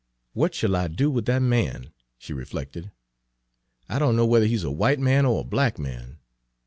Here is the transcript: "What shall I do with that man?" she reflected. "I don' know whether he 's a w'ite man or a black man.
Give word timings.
"What 0.33 0.55
shall 0.55 0.75
I 0.75 0.87
do 0.87 1.11
with 1.11 1.25
that 1.25 1.43
man?" 1.43 1.93
she 2.17 2.33
reflected. 2.33 2.89
"I 3.87 3.99
don' 3.99 4.15
know 4.15 4.25
whether 4.25 4.47
he 4.47 4.57
's 4.57 4.63
a 4.63 4.73
w'ite 4.73 4.97
man 4.97 5.27
or 5.27 5.41
a 5.41 5.43
black 5.43 5.77
man. 5.77 6.17